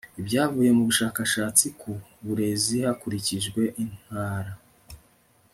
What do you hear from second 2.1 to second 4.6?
burezi hakurikijwe intara